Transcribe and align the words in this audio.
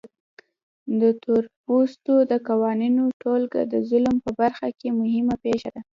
د 1.01 1.01
تورپوستو 1.23 2.13
د 2.31 2.33
قوانینو 2.47 3.03
ټولګه 3.21 3.61
د 3.73 3.75
ظلم 3.89 4.15
په 4.25 4.31
برخه 4.41 4.67
کې 4.79 4.87
مهمه 4.99 5.35
پېښه 5.43 5.69
ده. 5.75 5.81